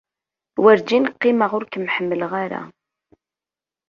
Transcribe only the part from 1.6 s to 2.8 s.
kem-ḥemmleɣ ara.